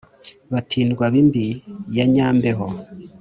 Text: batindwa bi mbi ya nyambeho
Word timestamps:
batindwa 0.51 1.05
bi 1.13 1.21
mbi 1.27 1.45
ya 1.95 2.05
nyambeho 2.13 2.67